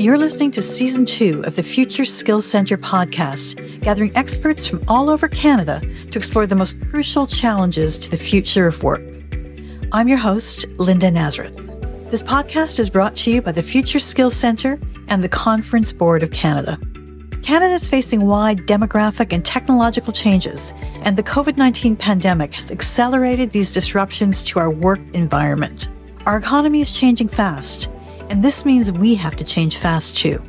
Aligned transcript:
You're 0.00 0.16
listening 0.16 0.50
to 0.52 0.62
season 0.62 1.04
two 1.04 1.44
of 1.44 1.56
the 1.56 1.62
Future 1.62 2.06
Skills 2.06 2.46
Center 2.46 2.78
podcast, 2.78 3.82
gathering 3.82 4.10
experts 4.16 4.66
from 4.66 4.82
all 4.88 5.10
over 5.10 5.28
Canada 5.28 5.82
to 6.10 6.18
explore 6.18 6.46
the 6.46 6.54
most 6.54 6.74
crucial 6.88 7.26
challenges 7.26 7.98
to 7.98 8.10
the 8.10 8.16
future 8.16 8.66
of 8.66 8.82
work. 8.82 9.02
I'm 9.92 10.08
your 10.08 10.16
host, 10.16 10.64
Linda 10.78 11.10
Nazareth. 11.10 11.54
This 12.10 12.22
podcast 12.22 12.80
is 12.80 12.88
brought 12.88 13.14
to 13.16 13.30
you 13.30 13.42
by 13.42 13.52
the 13.52 13.62
Future 13.62 13.98
Skills 13.98 14.34
Center 14.34 14.80
and 15.08 15.22
the 15.22 15.28
Conference 15.28 15.92
Board 15.92 16.22
of 16.22 16.30
Canada. 16.30 16.78
Canada 17.42 17.74
is 17.74 17.86
facing 17.86 18.22
wide 18.22 18.60
demographic 18.60 19.34
and 19.34 19.44
technological 19.44 20.14
changes, 20.14 20.72
and 21.02 21.18
the 21.18 21.22
COVID 21.22 21.58
19 21.58 21.94
pandemic 21.94 22.54
has 22.54 22.70
accelerated 22.70 23.50
these 23.50 23.74
disruptions 23.74 24.40
to 24.44 24.60
our 24.60 24.70
work 24.70 25.00
environment. 25.12 25.90
Our 26.24 26.38
economy 26.38 26.80
is 26.80 26.98
changing 26.98 27.28
fast 27.28 27.90
and 28.30 28.44
this 28.44 28.64
means 28.64 28.92
we 28.92 29.16
have 29.16 29.36
to 29.36 29.44
change 29.44 29.76
fast 29.76 30.16
too. 30.16 30.42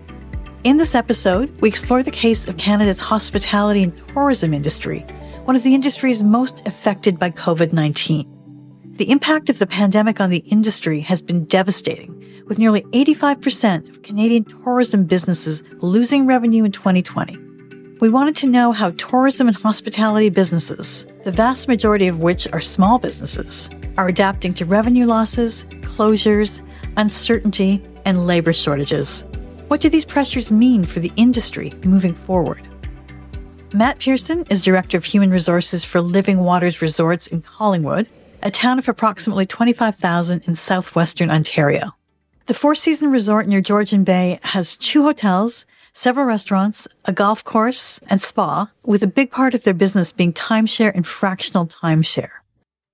In 0.63 0.77
this 0.77 0.93
episode, 0.93 1.59
we 1.61 1.67
explore 1.67 2.03
the 2.03 2.11
case 2.11 2.47
of 2.47 2.55
Canada's 2.57 2.99
hospitality 2.99 3.81
and 3.81 4.07
tourism 4.09 4.53
industry, 4.53 4.99
one 5.45 5.55
of 5.55 5.63
the 5.63 5.73
industries 5.73 6.21
most 6.21 6.65
affected 6.67 7.17
by 7.17 7.31
COVID 7.31 7.73
19. 7.73 8.27
The 8.97 9.09
impact 9.09 9.49
of 9.49 9.57
the 9.57 9.65
pandemic 9.65 10.21
on 10.21 10.29
the 10.29 10.43
industry 10.45 10.99
has 10.99 11.23
been 11.23 11.45
devastating, 11.45 12.43
with 12.47 12.59
nearly 12.59 12.83
85% 12.93 13.89
of 13.89 14.03
Canadian 14.03 14.43
tourism 14.43 15.05
businesses 15.05 15.63
losing 15.77 16.27
revenue 16.27 16.63
in 16.63 16.71
2020. 16.71 17.35
We 17.99 18.09
wanted 18.09 18.35
to 18.37 18.49
know 18.49 18.71
how 18.71 18.91
tourism 18.91 19.47
and 19.47 19.57
hospitality 19.57 20.29
businesses, 20.29 21.07
the 21.23 21.31
vast 21.31 21.67
majority 21.67 22.07
of 22.07 22.19
which 22.19 22.47
are 22.53 22.61
small 22.61 22.99
businesses, 22.99 23.71
are 23.97 24.07
adapting 24.07 24.53
to 24.55 24.65
revenue 24.65 25.07
losses, 25.07 25.65
closures, 25.81 26.61
uncertainty, 26.97 27.81
and 28.05 28.27
labor 28.27 28.53
shortages. 28.53 29.23
What 29.67 29.81
do 29.81 29.89
these 29.89 30.05
pressures 30.05 30.51
mean 30.51 30.83
for 30.83 30.99
the 30.99 31.11
industry 31.15 31.71
moving 31.85 32.13
forward? 32.13 32.67
Matt 33.73 33.99
Pearson 33.99 34.45
is 34.49 34.61
Director 34.61 34.97
of 34.97 35.05
Human 35.05 35.31
Resources 35.31 35.85
for 35.85 36.01
Living 36.01 36.39
Waters 36.39 36.81
Resorts 36.81 37.27
in 37.27 37.41
Collingwood, 37.41 38.07
a 38.43 38.51
town 38.51 38.79
of 38.79 38.89
approximately 38.89 39.45
25,000 39.45 40.43
in 40.45 40.55
southwestern 40.55 41.29
Ontario. 41.29 41.95
The 42.47 42.53
Four 42.53 42.75
Season 42.75 43.11
Resort 43.11 43.47
near 43.47 43.61
Georgian 43.61 44.03
Bay 44.03 44.39
has 44.43 44.75
two 44.75 45.03
hotels, 45.03 45.65
several 45.93 46.25
restaurants, 46.25 46.87
a 47.05 47.13
golf 47.13 47.45
course, 47.45 47.99
and 48.07 48.21
spa, 48.21 48.69
with 48.85 49.03
a 49.03 49.07
big 49.07 49.31
part 49.31 49.53
of 49.53 49.63
their 49.63 49.73
business 49.73 50.11
being 50.11 50.33
timeshare 50.33 50.91
and 50.93 51.07
fractional 51.07 51.67
timeshare. 51.67 52.41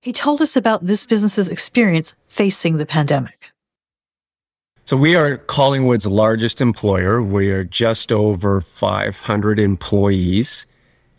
He 0.01 0.13
told 0.13 0.41
us 0.41 0.55
about 0.55 0.85
this 0.85 1.05
business's 1.05 1.49
experience 1.49 2.13
facing 2.27 2.77
the 2.77 2.85
pandemic. 2.85 3.46
So 4.87 4.95
we 4.95 5.17
are 5.17 5.35
Collingwood's 5.35 6.07
largest 6.07 6.61
employer. 6.61 7.21
We 7.21 7.51
are 7.51 7.65
just 7.65 8.09
over 8.09 8.61
500 8.61 9.59
employees. 9.59 10.65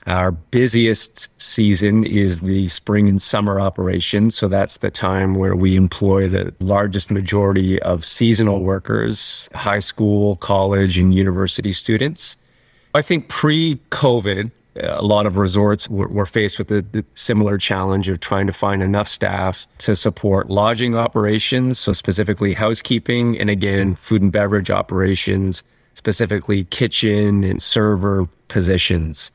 Our 0.07 0.31
busiest 0.31 1.29
season 1.39 2.05
is 2.05 2.41
the 2.41 2.69
spring 2.69 3.11
and 3.11 3.21
summer 3.21 3.61
operations. 3.61 4.35
So 4.35 4.49
that's 4.49 4.79
the 4.79 4.91
time 4.91 5.35
where 5.35 5.55
we 5.55 5.77
employ 5.77 6.31
the 6.31 6.55
largest 6.61 7.11
majority 7.11 7.79
of 7.83 8.07
seasonal 8.07 8.63
workers, 8.63 9.51
high 9.53 9.81
school, 9.81 10.37
college, 10.37 10.97
and 10.97 11.15
university 11.15 11.75
students. 11.75 12.39
I 12.95 13.03
think 13.03 13.29
pre 13.29 13.83
COVID, 13.91 14.51
a 14.83 15.03
lot 15.03 15.27
of 15.27 15.37
resorts 15.37 15.89
were, 15.89 16.09
were 16.09 16.27
faced 16.27 16.59
with 16.59 16.69
the, 16.69 16.83
the, 16.93 17.05
similar 17.15 17.59
challenge 17.59 18.09
of 18.09 18.21
trying 18.21 18.47
to 18.47 18.53
find 18.53 18.83
enough 18.83 19.09
staff 19.09 19.67
to 19.79 19.97
support 19.97 20.51
lodging 20.51 20.95
operations, 20.95 21.79
so 21.79 21.93
specifically 21.93 22.55
housekeeping, 22.55 23.39
and 23.39 23.51
again, 23.51 23.95
food 23.95 24.23
and 24.23 24.33
beverage 24.33 24.71
operations, 24.71 25.65
specifically 25.95 26.65
kitchen 26.65 27.45
and 27.45 27.61
server 27.61 28.29
positions. 28.49 29.31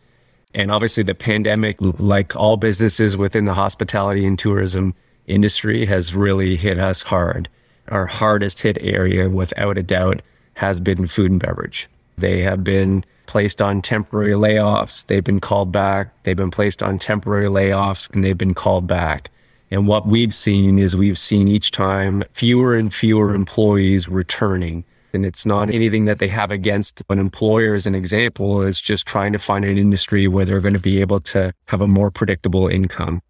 And 0.55 0.71
obviously, 0.71 1.03
the 1.03 1.15
pandemic, 1.15 1.77
like 1.79 2.35
all 2.35 2.57
businesses 2.57 3.17
within 3.17 3.45
the 3.45 3.53
hospitality 3.53 4.25
and 4.25 4.37
tourism 4.37 4.93
industry, 5.27 5.85
has 5.85 6.13
really 6.13 6.55
hit 6.55 6.79
us 6.79 7.01
hard. 7.01 7.49
Our 7.89 8.05
hardest 8.05 8.61
hit 8.61 8.77
area, 8.79 9.29
without 9.29 9.77
a 9.77 9.83
doubt, 9.83 10.21
has 10.55 10.79
been 10.79 11.07
food 11.07 11.31
and 11.31 11.39
beverage. 11.39 11.89
They 12.17 12.41
have 12.41 12.63
been 12.63 13.03
placed 13.25 13.61
on 13.61 13.81
temporary 13.81 14.33
layoffs. 14.33 15.05
They've 15.05 15.23
been 15.23 15.39
called 15.39 15.71
back. 15.71 16.13
They've 16.23 16.37
been 16.37 16.51
placed 16.51 16.83
on 16.83 16.99
temporary 16.99 17.47
layoffs 17.47 18.09
and 18.13 18.23
they've 18.23 18.37
been 18.37 18.53
called 18.53 18.87
back. 18.87 19.31
And 19.71 19.87
what 19.87 20.05
we've 20.05 20.33
seen 20.33 20.77
is 20.77 20.95
we've 20.95 21.17
seen 21.17 21.47
each 21.47 21.71
time 21.71 22.23
fewer 22.33 22.75
and 22.75 22.93
fewer 22.93 23.33
employees 23.33 24.07
returning. 24.07 24.83
And 25.13 25.25
it's 25.25 25.45
not 25.45 25.69
anything 25.69 26.05
that 26.05 26.19
they 26.19 26.27
have 26.27 26.51
against 26.51 27.01
an 27.09 27.19
employer 27.19 27.75
as 27.75 27.87
an 27.87 27.95
example. 27.95 28.61
It's 28.61 28.81
just 28.81 29.07
trying 29.07 29.33
to 29.33 29.39
find 29.39 29.65
an 29.65 29.77
industry 29.77 30.27
where 30.27 30.45
they're 30.45 30.61
going 30.61 30.73
to 30.73 30.79
be 30.79 31.01
able 31.01 31.19
to 31.21 31.53
have 31.67 31.81
a 31.81 31.87
more 31.87 32.11
predictable 32.11 32.67
income. 32.67 33.21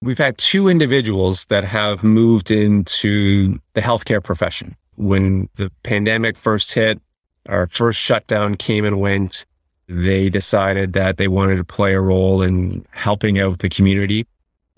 We've 0.00 0.18
had 0.18 0.36
two 0.36 0.68
individuals 0.68 1.46
that 1.46 1.64
have 1.64 2.04
moved 2.04 2.50
into 2.50 3.58
the 3.72 3.80
healthcare 3.80 4.22
profession. 4.22 4.76
When 4.96 5.48
the 5.56 5.70
pandemic 5.82 6.36
first 6.36 6.72
hit, 6.74 7.00
our 7.48 7.66
first 7.68 7.98
shutdown 7.98 8.56
came 8.56 8.84
and 8.84 9.00
went. 9.00 9.44
They 9.86 10.30
decided 10.30 10.94
that 10.94 11.18
they 11.18 11.28
wanted 11.28 11.56
to 11.56 11.64
play 11.64 11.94
a 11.94 12.00
role 12.00 12.42
in 12.42 12.86
helping 12.90 13.38
out 13.38 13.58
the 13.58 13.68
community. 13.68 14.26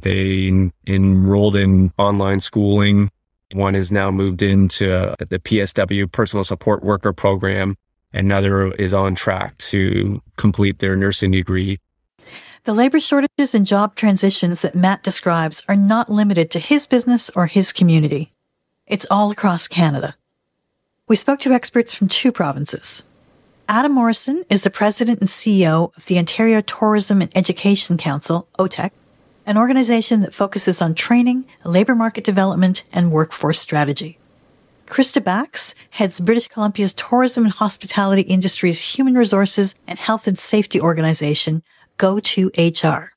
They 0.00 0.70
enrolled 0.86 1.56
in 1.56 1.92
online 1.96 2.40
schooling. 2.40 3.10
One 3.52 3.74
has 3.74 3.92
now 3.92 4.10
moved 4.10 4.42
into 4.42 4.92
uh, 4.92 5.14
the 5.18 5.38
PSW 5.38 6.10
personal 6.10 6.44
support 6.44 6.82
worker 6.82 7.12
program. 7.12 7.76
Another 8.12 8.72
is 8.72 8.92
on 8.92 9.14
track 9.14 9.56
to 9.58 10.20
complete 10.36 10.80
their 10.80 10.96
nursing 10.96 11.30
degree. 11.30 11.78
The 12.64 12.74
labor 12.74 12.98
shortages 12.98 13.54
and 13.54 13.64
job 13.64 13.94
transitions 13.94 14.62
that 14.62 14.74
Matt 14.74 15.04
describes 15.04 15.62
are 15.68 15.76
not 15.76 16.08
limited 16.08 16.50
to 16.50 16.58
his 16.58 16.88
business 16.88 17.30
or 17.30 17.46
his 17.46 17.72
community. 17.72 18.32
It's 18.86 19.06
all 19.10 19.30
across 19.30 19.68
Canada. 19.68 20.16
We 21.08 21.14
spoke 21.14 21.38
to 21.40 21.52
experts 21.52 21.94
from 21.94 22.08
two 22.08 22.32
provinces. 22.32 23.04
Adam 23.68 23.92
Morrison 23.92 24.42
is 24.50 24.62
the 24.62 24.70
president 24.70 25.20
and 25.20 25.28
CEO 25.28 25.96
of 25.96 26.06
the 26.06 26.18
Ontario 26.18 26.60
Tourism 26.60 27.22
and 27.22 27.30
Education 27.36 27.96
Council, 27.96 28.48
OTEC, 28.58 28.90
an 29.46 29.56
organization 29.56 30.18
that 30.22 30.34
focuses 30.34 30.82
on 30.82 30.96
training, 30.96 31.44
labor 31.64 31.94
market 31.94 32.24
development, 32.24 32.82
and 32.92 33.12
workforce 33.12 33.60
strategy. 33.60 34.18
Krista 34.88 35.22
Bax 35.22 35.76
heads 35.90 36.18
British 36.18 36.48
Columbia's 36.48 36.92
tourism 36.92 37.44
and 37.44 37.52
hospitality 37.52 38.22
industry's 38.22 38.96
human 38.96 39.14
resources 39.14 39.76
and 39.86 40.00
health 40.00 40.26
and 40.26 40.36
safety 40.36 40.80
organization, 40.80 41.62
Go2HR. 41.98 43.10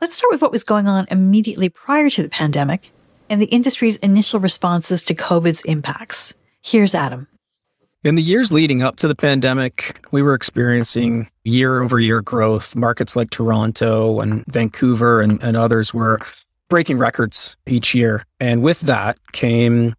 Let's 0.00 0.14
start 0.14 0.30
with 0.30 0.40
what 0.40 0.52
was 0.52 0.62
going 0.62 0.86
on 0.86 1.08
immediately 1.10 1.68
prior 1.68 2.10
to 2.10 2.22
the 2.22 2.28
pandemic 2.28 2.92
and 3.28 3.42
the 3.42 3.46
industry's 3.46 3.96
initial 3.96 4.38
responses 4.38 5.02
to 5.02 5.16
COVID's 5.16 5.62
impacts. 5.62 6.32
Here's 6.66 6.94
Adam. 6.94 7.28
In 8.04 8.14
the 8.14 8.22
years 8.22 8.50
leading 8.50 8.82
up 8.82 8.96
to 8.96 9.06
the 9.06 9.14
pandemic, 9.14 10.02
we 10.12 10.22
were 10.22 10.32
experiencing 10.32 11.28
year 11.44 11.82
over 11.82 12.00
year 12.00 12.22
growth. 12.22 12.74
Markets 12.74 13.14
like 13.14 13.28
Toronto 13.28 14.20
and 14.20 14.46
Vancouver 14.46 15.20
and, 15.20 15.42
and 15.42 15.58
others 15.58 15.92
were 15.92 16.20
breaking 16.70 16.96
records 16.96 17.54
each 17.66 17.94
year. 17.94 18.24
And 18.40 18.62
with 18.62 18.80
that 18.80 19.18
came, 19.32 19.94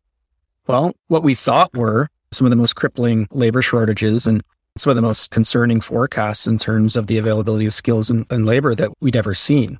well, 0.65 0.95
what 1.07 1.21
we 1.21 1.35
thought 1.35 1.71
were 1.75 2.09
some 2.31 2.47
of 2.47 2.49
the 2.49 2.55
most 2.55 2.75
crippling 2.75 3.27
labor 3.29 3.61
shortages 3.61 4.25
and 4.25 4.43
some 4.75 4.89
of 4.89 4.95
the 4.95 5.03
most 5.03 5.29
concerning 5.29 5.81
forecasts 5.81 6.47
in 6.47 6.57
terms 6.57 6.95
of 6.95 7.05
the 7.05 7.19
availability 7.19 7.67
of 7.67 7.75
skills 7.75 8.09
and, 8.09 8.25
and 8.31 8.47
labor 8.47 8.73
that 8.73 8.89
we'd 9.01 9.15
ever 9.15 9.35
seen. 9.35 9.77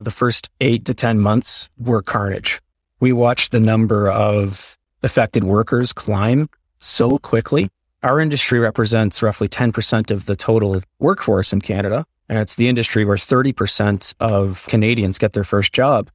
The 0.00 0.10
first 0.10 0.48
eight 0.62 0.86
to 0.86 0.94
10 0.94 1.20
months 1.20 1.68
were 1.76 2.00
carnage. 2.00 2.58
We 3.00 3.12
watched 3.12 3.52
the 3.52 3.60
number 3.60 4.10
of 4.10 4.78
affected 5.02 5.44
workers 5.44 5.92
climb 5.92 6.48
so 6.80 7.18
quickly. 7.18 7.70
Our 8.02 8.20
industry 8.20 8.58
represents 8.58 9.22
roughly 9.22 9.48
10% 9.48 10.10
of 10.10 10.26
the 10.26 10.36
total 10.36 10.80
workforce 10.98 11.52
in 11.52 11.60
Canada. 11.60 12.04
And 12.28 12.38
it's 12.38 12.56
the 12.56 12.68
industry 12.68 13.04
where 13.04 13.16
30% 13.16 14.14
of 14.20 14.66
Canadians 14.68 15.18
get 15.18 15.34
their 15.34 15.44
first 15.44 15.72
job. 15.72 16.10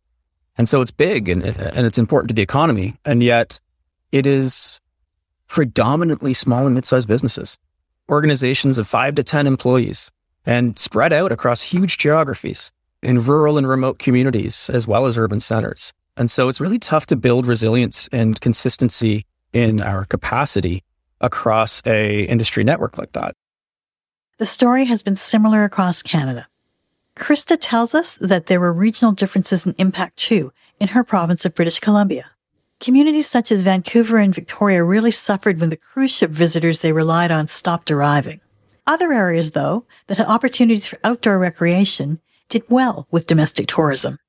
And 0.58 0.68
so 0.68 0.82
it's 0.82 0.92
big 0.92 1.30
and, 1.30 1.44
and 1.44 1.86
it's 1.86 1.98
important 1.98 2.30
to 2.30 2.34
the 2.36 2.42
economy. 2.42 2.96
And 3.06 3.22
yet 3.22 3.60
it 4.12 4.26
is 4.26 4.80
predominantly 5.48 6.34
small 6.34 6.66
and 6.66 6.76
mid-sized 6.76 7.08
businesses, 7.08 7.58
organizations 8.10 8.78
of 8.78 8.88
five 8.88 9.16
to 9.16 9.24
10 9.24 9.48
employees 9.48 10.12
and 10.46 10.80
spread 10.80 11.14
out 11.14 11.32
across 11.32 11.62
huge 11.62 11.98
geographies 11.98 12.72
in 13.04 13.24
rural 13.24 13.58
and 13.58 13.68
remote 13.68 14.00
communities, 14.00 14.70
as 14.74 14.88
well 14.88 15.06
as 15.06 15.18
urban 15.18 15.40
centers. 15.40 15.94
And 16.18 16.30
so 16.32 16.50
it's 16.50 16.60
really 16.60 16.80
tough 16.80 17.06
to 17.08 17.16
build 17.16 17.46
resilience 17.46 18.10
and 18.12 18.42
consistency 18.42 19.26
in 19.54 19.80
our 19.82 20.04
capacity 20.06 20.84
across 21.22 21.82
a 21.86 22.24
industry 22.24 22.64
network 22.64 22.98
like 22.98 23.14
that. 23.14 23.36
The 24.38 24.46
story 24.46 24.86
has 24.86 25.02
been 25.04 25.16
similar 25.16 25.64
across 25.64 26.02
Canada. 26.02 26.48
Krista 27.16 27.58
tells 27.60 27.96
us 27.96 28.16
that 28.16 28.46
there 28.46 28.60
were 28.60 28.74
regional 28.74 29.12
differences 29.12 29.66
in 29.66 29.74
impact 29.80 30.18
too 30.18 30.52
in 30.80 30.90
her 30.90 31.04
province 31.04 31.46
of 31.46 31.56
British 31.56 31.80
Columbia. 31.80 32.30
Communities 32.80 33.28
such 33.28 33.52
as 33.52 33.64
Vancouver 33.64 34.18
and 34.18 34.36
Victoria 34.36 34.84
really 34.84 35.10
suffered 35.10 35.60
when 35.60 35.72
the 35.72 35.78
cruise 35.78 36.16
ship 36.16 36.30
visitors 36.30 36.82
they 36.82 36.92
relied 36.92 37.32
on 37.32 37.48
stopped 37.48 37.90
arriving. 37.90 38.40
Other 38.86 39.12
areas, 39.12 39.52
though, 39.52 39.86
that 40.06 40.20
had 40.20 40.28
opportunities 40.28 40.86
for 40.86 41.00
outdoor 41.04 41.40
recreation 41.40 42.22
did 42.50 42.64
well 42.70 43.08
with 43.10 43.26
domestic 43.26 43.68
tourism. 43.68 44.20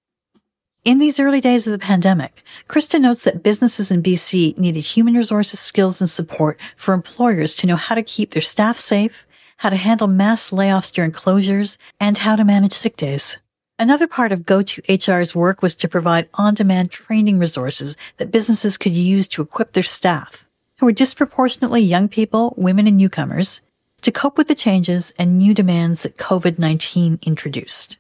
In 0.85 0.99
these 0.99 1.19
early 1.19 1.41
days 1.41 1.67
of 1.67 1.73
the 1.73 1.79
pandemic, 1.79 2.45
Krista 2.69 3.01
notes 3.01 3.23
that 3.25 3.43
businesses 3.43 3.91
in 3.91 4.03
BC 4.03 4.57
needed 4.57 4.81
human 4.81 5.15
resources 5.15 5.59
skills 5.59 6.01
and 6.01 6.09
support 6.09 6.59
for 6.77 6.95
employers 6.95 7.57
to 7.57 7.67
know 7.67 7.77
how 7.77 7.97
to 7.97 8.03
keep 8.03 8.31
their 8.31 8.41
staff 8.41 8.79
safe, 8.79 9.27
how 9.59 9.71
to 9.71 9.77
handle 9.77 10.07
mass 10.07 10.51
layoffs 10.51 10.93
during 10.93 11.11
closures, 11.11 11.79
and 11.99 12.19
how 12.19 12.37
to 12.37 12.45
manage 12.45 12.73
sick 12.73 12.97
days. 12.97 13.39
Another 13.77 14.07
part 14.07 14.31
of 14.31 14.43
Go2HR's 14.43 15.35
work 15.35 15.63
was 15.63 15.75
to 15.75 15.89
provide 15.89 16.29
on-demand 16.35 16.93
training 16.93 17.39
resources 17.39 17.97
that 18.19 18.31
businesses 18.31 18.79
could 18.79 18.97
use 18.97 19.27
to 19.29 19.43
equip 19.43 19.73
their 19.73 19.83
staff, 19.83 20.47
who 20.79 20.87
were 20.87 20.93
disproportionately 20.93 21.83
young 21.83 22.09
people, 22.09 22.55
women, 22.57 22.87
and 22.87 22.97
newcomers, 22.97 23.63
to 24.01 24.13
cope 24.13 24.39
with 24.39 24.47
the 24.47 24.55
changes 24.55 25.13
and 25.19 25.39
new 25.39 25.55
demands 25.55 26.05
that 26.05 26.17
COVID-19 26.17 27.21
introduced. 27.23 27.98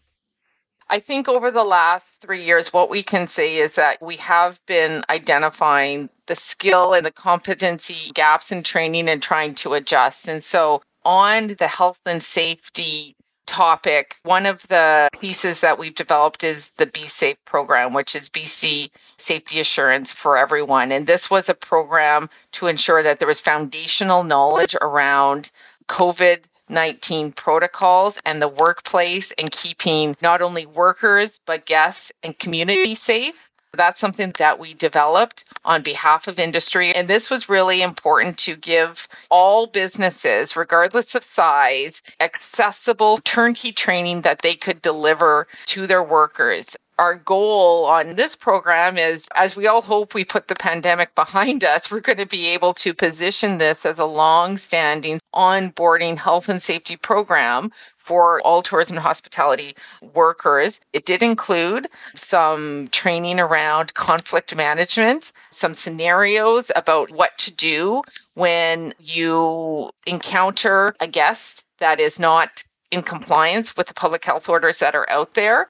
I 0.90 1.00
think 1.00 1.29
over 1.29 1.50
the 1.50 1.64
last 1.64 2.06
three 2.23 2.43
years, 2.43 2.73
what 2.73 2.88
we 2.88 3.02
can 3.02 3.26
say 3.26 3.56
is 3.56 3.75
that 3.75 4.00
we 4.00 4.17
have 4.17 4.58
been 4.67 5.02
identifying 5.11 6.08
the 6.26 6.35
skill 6.35 6.94
and 6.94 7.05
the 7.05 7.12
competency 7.12 8.11
gaps 8.14 8.50
in 8.50 8.62
training 8.62 9.08
and 9.08 9.23
trying 9.23 9.55
to 9.56 9.75
adjust. 9.75 10.29
And 10.29 10.43
so, 10.43 10.82
on 11.05 11.56
the 11.58 11.69
health 11.69 12.00
and 12.06 12.23
safety 12.23 13.14
topic, 13.46 14.17
one 14.23 14.46
of 14.46 14.67
the 14.69 15.08
pieces 15.20 15.58
that 15.61 15.79
we've 15.79 15.94
developed 15.94 16.43
is 16.43 16.70
the 16.76 16.87
Be 16.87 17.06
Safe 17.06 17.43
program, 17.44 17.93
which 17.93 18.14
is 18.14 18.31
BC 18.31 18.90
Safety 19.19 19.61
Assurance 19.61 20.11
for 20.11 20.38
Everyone. 20.38 20.90
And 20.93 21.06
this 21.06 21.31
was 21.31 21.49
a 21.49 21.55
program 21.55 22.31
to 22.52 22.67
ensure 22.67 23.02
that 23.02 23.19
there 23.19 23.29
was 23.29 23.40
foundational 23.40 24.23
knowledge 24.23 24.75
around 24.81 25.50
COVID 25.88 26.44
19 26.70 27.32
protocols 27.32 28.20
and 28.24 28.40
the 28.40 28.48
workplace 28.48 29.32
and 29.32 29.50
keeping 29.50 30.16
not 30.22 30.42
only 30.42 30.66
workers, 30.66 31.40
but 31.46 31.66
guests 31.66 32.12
and 32.22 32.38
community 32.38 32.94
safe. 32.94 33.34
That's 33.74 34.00
something 34.00 34.32
that 34.38 34.58
we 34.58 34.74
developed 34.74 35.44
on 35.64 35.82
behalf 35.82 36.26
of 36.26 36.38
industry. 36.38 36.94
And 36.94 37.06
this 37.06 37.30
was 37.30 37.48
really 37.48 37.82
important 37.82 38.38
to 38.38 38.56
give 38.56 39.06
all 39.30 39.66
businesses, 39.66 40.56
regardless 40.56 41.14
of 41.14 41.22
size, 41.36 42.02
accessible 42.20 43.18
turnkey 43.18 43.72
training 43.72 44.22
that 44.22 44.40
they 44.40 44.54
could 44.54 44.80
deliver 44.80 45.46
to 45.66 45.86
their 45.86 46.02
workers 46.02 46.76
our 46.98 47.14
goal 47.14 47.84
on 47.84 48.16
this 48.16 48.34
program 48.34 48.98
is 48.98 49.28
as 49.36 49.56
we 49.56 49.66
all 49.66 49.80
hope 49.80 50.14
we 50.14 50.24
put 50.24 50.48
the 50.48 50.54
pandemic 50.54 51.14
behind 51.14 51.62
us, 51.62 51.90
we're 51.90 52.00
going 52.00 52.18
to 52.18 52.26
be 52.26 52.48
able 52.48 52.74
to 52.74 52.92
position 52.92 53.58
this 53.58 53.86
as 53.86 53.98
a 53.98 54.04
long 54.04 54.56
standing 54.56 55.20
onboarding 55.34 56.16
health 56.16 56.48
and 56.48 56.60
safety 56.60 56.96
program 56.96 57.70
for 57.98 58.40
all 58.40 58.62
tourism 58.62 58.96
and 58.96 59.02
hospitality 59.04 59.76
workers. 60.14 60.80
It 60.92 61.04
did 61.04 61.22
include 61.22 61.88
some 62.16 62.88
training 62.90 63.38
around 63.38 63.94
conflict 63.94 64.56
management, 64.56 65.32
some 65.50 65.74
scenarios 65.74 66.72
about 66.74 67.10
what 67.10 67.36
to 67.38 67.54
do 67.54 68.02
when 68.34 68.94
you 68.98 69.90
encounter 70.06 70.94
a 71.00 71.06
guest 71.06 71.64
that 71.78 72.00
is 72.00 72.18
not 72.18 72.64
in 72.90 73.02
compliance 73.02 73.76
with 73.76 73.86
the 73.86 73.94
public 73.94 74.24
health 74.24 74.48
orders 74.48 74.78
that 74.78 74.94
are 74.94 75.08
out 75.10 75.34
there. 75.34 75.68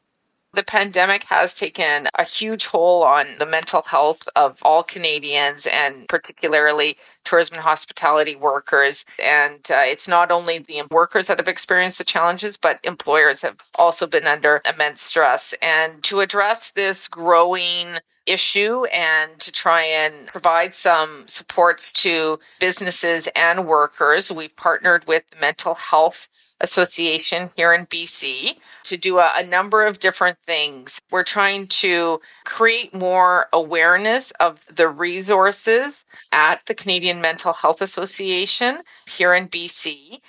The 0.54 0.64
pandemic 0.64 1.24
has 1.24 1.54
taken 1.54 2.08
a 2.14 2.24
huge 2.24 2.64
toll 2.64 3.02
on 3.04 3.36
the 3.38 3.44
mental 3.44 3.82
health 3.82 4.26
of 4.34 4.58
all 4.62 4.82
Canadians 4.82 5.66
and 5.66 6.08
particularly 6.08 6.96
tourism 7.24 7.56
and 7.56 7.62
hospitality 7.62 8.34
workers. 8.34 9.04
And 9.22 9.60
uh, 9.70 9.82
it's 9.84 10.08
not 10.08 10.30
only 10.30 10.60
the 10.60 10.82
workers 10.90 11.26
that 11.26 11.38
have 11.38 11.48
experienced 11.48 11.98
the 11.98 12.04
challenges, 12.04 12.56
but 12.56 12.80
employers 12.82 13.42
have 13.42 13.58
also 13.74 14.06
been 14.06 14.26
under 14.26 14.62
immense 14.64 15.02
stress. 15.02 15.54
And 15.60 16.02
to 16.04 16.20
address 16.20 16.70
this 16.70 17.08
growing 17.08 17.98
issue 18.24 18.84
and 18.86 19.38
to 19.40 19.52
try 19.52 19.82
and 19.82 20.28
provide 20.28 20.72
some 20.72 21.28
supports 21.28 21.92
to 22.04 22.38
businesses 22.58 23.28
and 23.36 23.66
workers, 23.66 24.32
we've 24.32 24.56
partnered 24.56 25.06
with 25.06 25.24
the 25.30 25.36
Mental 25.36 25.74
Health 25.74 26.28
Association 26.60 27.50
here 27.56 27.72
in 27.72 27.87
BC 27.87 28.58
to 28.84 28.96
do 28.96 29.19
a, 29.19 29.32
a, 29.37 29.46
number 29.46 29.87
of 29.87 30.00
different 30.00 30.38
things. 30.44 31.00
We're 31.10 31.22
trying 31.22 31.69
to 31.69 32.20
create 32.44 32.93
more 32.93 33.46
awareness 33.52 34.32
of 34.40 34.64
the 34.75 34.88
resources 34.88 36.05
at 36.32 36.64
the 36.66 36.75
Canadian 36.75 37.20
Mental 37.20 37.52
Health 37.52 37.81
Association 37.81 38.82
here 39.08 39.34
in 39.34 39.49
BC. 39.49 40.20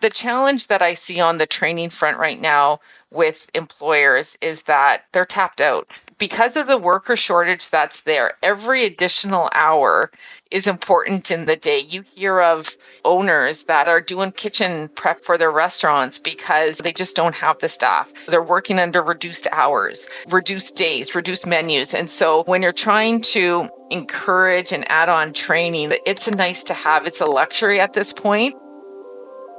The 0.00 0.10
challenge 0.10 0.66
that 0.66 0.82
I 0.82 0.94
see 0.94 1.20
on 1.20 1.38
the 1.38 1.46
training 1.46 1.90
front 1.90 2.18
right 2.18 2.40
now 2.40 2.80
with 3.10 3.46
employers 3.54 4.36
is 4.40 4.62
that 4.64 5.04
they're 5.12 5.24
tapped 5.24 5.60
out. 5.60 5.90
Because 6.18 6.56
of 6.56 6.66
the 6.66 6.78
worker 6.78 7.14
shortage 7.14 7.70
that's 7.70 8.00
there, 8.00 8.34
every 8.42 8.84
additional 8.84 9.48
hour 9.54 10.10
is 10.50 10.66
important 10.66 11.30
in 11.30 11.46
the 11.46 11.54
day. 11.54 11.78
You 11.78 12.02
hear 12.02 12.40
of 12.40 12.76
owners 13.04 13.64
that 13.64 13.86
are 13.86 14.00
doing 14.00 14.32
kitchen 14.32 14.88
prep 14.96 15.22
for 15.22 15.38
their 15.38 15.52
restaurants 15.52 16.18
because 16.18 16.78
they 16.78 16.92
just 16.92 17.14
don't 17.14 17.36
have 17.36 17.58
the 17.58 17.68
staff. 17.68 18.12
They're 18.26 18.42
working 18.42 18.80
under 18.80 19.02
reduced 19.02 19.46
hours, 19.52 20.08
reduced 20.28 20.74
days, 20.74 21.14
reduced 21.14 21.46
menus. 21.46 21.94
And 21.94 22.10
so 22.10 22.42
when 22.44 22.62
you're 22.62 22.72
trying 22.72 23.20
to 23.22 23.68
encourage 23.90 24.72
and 24.72 24.90
add 24.90 25.08
on 25.08 25.32
training, 25.32 25.92
it's 26.04 26.26
a 26.26 26.34
nice 26.34 26.64
to 26.64 26.74
have. 26.74 27.06
It's 27.06 27.20
a 27.20 27.26
luxury 27.26 27.78
at 27.78 27.92
this 27.92 28.12
point. 28.12 28.56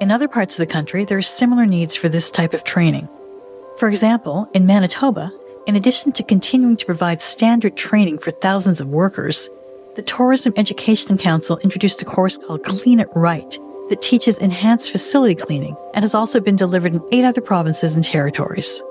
In 0.02 0.12
other 0.12 0.28
parts 0.28 0.60
of 0.60 0.68
the 0.68 0.74
country, 0.74 1.06
there 1.06 1.18
are 1.18 1.22
similar 1.22 1.66
needs 1.66 1.96
for 1.96 2.10
this 2.10 2.32
type 2.32 2.54
of 2.54 2.66
training. 2.66 3.08
For 3.78 3.88
example, 3.88 4.50
in 4.54 4.66
Manitoba, 4.66 5.32
in 5.70 5.76
addition 5.76 6.12
to 6.12 6.24
continuing 6.24 6.76
to 6.76 6.86
provide 6.88 7.22
standard 7.22 7.78
training 7.78 8.18
for 8.18 8.32
thousands 8.32 8.82
of 8.82 8.88
workers, 8.88 9.52
the 9.96 10.02
Tourism 10.02 10.52
Education 10.58 11.16
Council 11.16 11.60
introduced 11.60 12.02
a 12.02 12.06
course 12.06 12.40
called 12.40 12.64
Clean 12.64 13.00
It 13.00 13.08
Right 13.14 13.52
that 13.90 14.02
teaches 14.02 14.40
enhanced 14.40 14.92
facility 14.92 15.36
cleaning 15.36 15.78
and 15.94 16.04
has 16.04 16.16
also 16.16 16.40
been 16.40 16.56
delivered 16.56 16.96
in 16.96 17.08
eight 17.12 17.24
other 17.24 17.40
provinces 17.40 17.96
and 17.96 18.04
territories. 18.04 18.82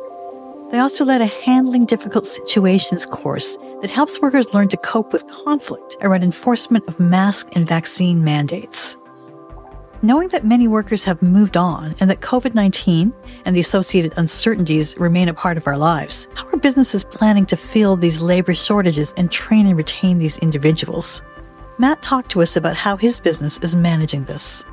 They 0.71 0.79
also 0.79 1.05
led 1.05 1.21
a 1.21 1.27
handling 1.27 1.85
difficult 1.85 2.27
situations 2.27 3.07
course 3.07 3.59
that 3.81 3.91
helps 3.91 4.21
workers 4.23 4.55
learn 4.55 4.69
to 4.69 4.77
cope 4.77 5.13
with 5.13 5.27
conflict 5.27 5.97
around 6.01 6.23
enforcement 6.23 6.87
of 6.87 7.01
mask 7.01 7.49
and 7.57 7.67
vaccine 7.67 8.23
mandates. 8.23 8.97
Knowing 10.01 10.29
that 10.29 10.45
many 10.45 10.69
workers 10.69 11.03
have 11.03 11.21
moved 11.21 11.57
on 11.57 11.93
and 11.99 12.09
that 12.09 12.21
COVID 12.21 12.55
19 12.55 13.13
and 13.45 13.57
the 13.57 13.59
associated 13.59 14.15
uncertainties 14.17 14.97
remain 14.97 15.29
a 15.29 15.35
part 15.35 15.57
of 15.57 15.67
our 15.67 15.77
lives, 15.77 16.29
how 16.35 16.47
are 16.47 16.57
businesses 16.57 17.03
planning 17.03 17.45
to 17.45 17.57
fill 17.57 17.97
these 17.97 18.21
labor 18.21 18.55
shortages 18.55 19.13
and 19.17 19.33
train 19.33 19.67
and 19.67 19.77
retain 19.77 20.19
these 20.19 20.39
individuals? 20.39 21.25
Matt 21.79 22.01
talked 22.01 22.31
to 22.31 22.43
us 22.43 22.57
about 22.57 22.77
how 22.77 22.97
his 22.97 23.19
business 23.19 23.59
is 23.59 23.75
managing 23.75 24.25
this. 24.27 24.65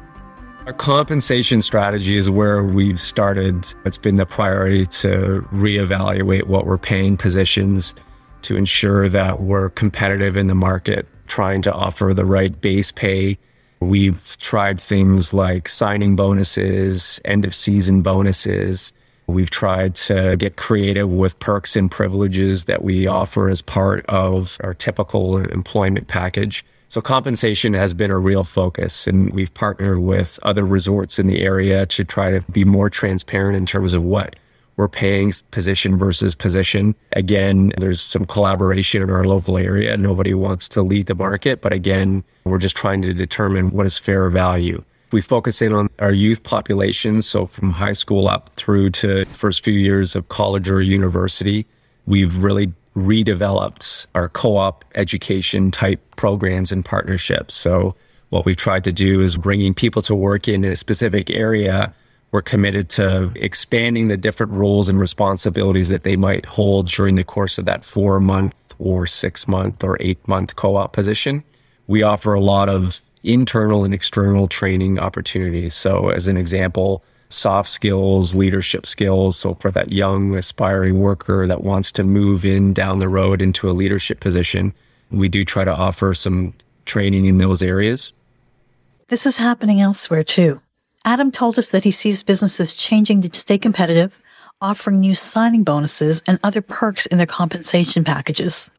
Our 0.68 0.74
compensation 0.74 1.64
strategy 1.64 2.18
is 2.18 2.30
where 2.30 2.64
we've 2.64 3.02
started. 3.02 3.66
It's 3.84 3.98
been 3.98 4.16
the 4.16 4.28
priority 4.28 4.86
to 4.86 5.42
reevaluate 5.52 6.44
what 6.44 6.68
we're 6.68 6.78
paying 6.78 7.18
positions 7.18 7.96
to 8.44 8.56
ensure 8.56 9.10
that 9.10 9.42
we're 9.42 9.72
competitive 9.72 10.38
in 10.38 10.46
the 10.46 10.56
market, 10.56 11.08
trying 11.26 11.64
to 11.64 11.74
offer 11.74 12.14
the 12.14 12.26
right 12.26 12.62
base 12.62 12.92
pay 12.92 13.40
We've 13.80 14.38
tried 14.40 14.80
things 14.80 15.34
like 15.34 15.70
signing 15.70 16.16
bonuses, 16.16 17.20
end 17.26 17.46
of 17.46 17.54
season 17.54 18.02
bonuses. 18.02 18.94
We've 19.28 19.50
tried 19.50 19.96
to 19.96 20.36
get 20.38 20.56
creative 20.56 21.10
with 21.10 21.40
perks 21.40 21.76
and 21.76 21.90
privileges 21.90 22.66
that 22.66 22.84
we 22.84 23.08
offer 23.08 23.50
as 23.50 23.62
part 23.62 24.06
of 24.08 24.58
our 24.64 24.74
typical 24.74 25.38
employment 25.38 26.08
package. 26.08 26.64
So 26.88 27.02
compensation 27.02 27.74
has 27.74 27.94
been 27.94 28.12
a 28.12 28.18
real 28.18 28.44
focus 28.44 29.08
and 29.08 29.32
we've 29.34 29.54
partnered 29.54 30.00
with 30.00 30.40
other 30.44 30.66
resorts 30.66 31.18
in 31.18 31.28
the 31.28 31.42
area 31.42 31.86
to 31.88 32.04
try 32.04 32.32
to 32.32 32.42
be 32.52 32.64
more 32.64 32.90
transparent 32.90 33.58
in 33.58 33.66
terms 33.66 33.94
of 33.94 34.04
what 34.04 34.36
we're 34.78 34.90
paying 34.90 35.32
position 35.52 35.98
versus 35.98 36.36
position. 36.36 36.96
Again, 37.14 37.72
there's 37.78 38.02
some 38.02 38.26
collaboration 38.26 39.02
in 39.02 39.10
our 39.10 39.24
local 39.26 39.58
area. 39.58 39.96
Nobody 39.98 40.34
wants 40.34 40.68
to 40.70 40.82
lead 40.82 41.08
the 41.08 41.16
market, 41.16 41.62
but 41.62 41.74
again, 41.74 42.24
we're 42.44 42.58
just 42.58 42.76
trying 42.76 43.02
to 43.04 43.14
determine 43.14 43.72
what 43.72 43.86
is 43.86 43.98
fair 43.98 44.30
value. 44.30 44.84
We 45.12 45.22
focus 45.22 45.62
in 45.62 45.72
on 45.72 45.90
our 46.00 46.12
youth 46.12 46.44
population, 46.44 47.22
so 47.22 47.46
from 47.46 47.72
high 47.72 47.94
school 47.94 48.28
up 48.28 48.50
through 48.56 48.90
to 48.92 49.26
first 49.26 49.64
few 49.64 49.74
years 49.74 50.16
of 50.16 50.28
college 50.28 50.70
or 50.70 50.82
university. 50.82 51.66
We've 52.06 52.44
really 52.44 52.74
redeveloped 52.96 54.08
our 54.16 54.30
co-op 54.30 54.84
education 54.96 55.72
type 55.72 56.02
programs 56.16 56.72
and 56.72 56.84
partnerships. 56.84 57.56
So 57.56 57.96
what 58.30 58.46
we've 58.46 58.58
tried 58.58 58.84
to 58.86 58.92
do 58.92 59.22
is 59.22 59.38
bringing 59.38 59.74
people 59.74 60.02
to 60.04 60.16
work 60.16 60.48
in 60.48 60.66
a 60.66 60.76
specific 60.76 61.30
area 61.30 61.94
we're 62.32 62.42
committed 62.42 62.90
to 62.90 63.32
expanding 63.36 64.08
the 64.08 64.18
different 64.18 64.52
roles 64.52 64.90
and 64.90 65.00
responsibilities 65.00 65.90
that 65.90 66.04
they 66.04 66.16
might 66.16 66.46
hold 66.46 66.88
during 66.90 67.16
the 67.16 67.24
course 67.24 67.58
of 67.58 67.66
that 67.66 67.84
four 67.84 68.20
month 68.20 68.54
or 68.80 69.06
six 69.06 69.48
month 69.48 69.84
or 69.84 69.98
eight 70.00 70.26
month 70.28 70.56
co 70.56 70.76
op 70.76 70.94
position. 70.94 71.44
We 71.88 72.04
offer 72.04 72.34
a 72.34 72.42
lot 72.42 72.68
of 72.68 73.02
internal 73.24 73.84
and 73.84 73.94
external 73.94 74.48
training 74.48 75.00
opportunities. 75.00 75.74
So, 75.74 76.10
as 76.10 76.28
an 76.28 76.38
example, 76.38 77.04
soft 77.30 77.70
skills, 77.70 78.36
leadership 78.36 78.86
skills. 78.86 79.38
So, 79.38 79.56
for 79.56 79.72
that 79.72 79.92
young 79.92 80.36
aspiring 80.36 81.00
worker 81.00 81.48
that 81.48 81.64
wants 81.64 81.92
to 81.94 82.04
move 82.04 82.46
in 82.46 82.74
down 82.74 83.00
the 83.00 83.10
road 83.10 83.42
into 83.42 83.70
a 83.70 83.74
leadership 83.74 84.20
position, 84.20 84.74
we 85.12 85.30
do 85.30 85.44
try 85.44 85.64
to 85.64 85.74
offer 85.74 86.14
some 86.14 86.54
training 86.86 87.26
in 87.26 87.38
those 87.38 87.64
areas. 87.64 88.12
This 89.08 89.26
is 89.26 89.38
happening 89.38 89.82
elsewhere 89.82 90.24
too. 90.24 90.62
Adam 91.06 91.32
told 91.32 91.60
us 91.60 91.68
that 91.70 91.84
he 91.84 91.92
sees 91.92 92.24
businesses 92.24 92.74
changing 92.74 93.22
to 93.22 93.38
stay 93.38 93.60
competitive, 93.60 94.20
offering 94.60 95.00
new 95.00 95.14
signing 95.14 95.64
bonuses 95.64 96.24
and 96.28 96.40
other 96.44 96.62
perks 96.62 97.06
in 97.06 97.20
their 97.20 97.28
compensation 97.28 98.04
packages. 98.04 98.72